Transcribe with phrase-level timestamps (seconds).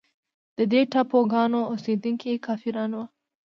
[0.57, 3.05] د دې ټاپوګانو اوسېدونکي کافران وه.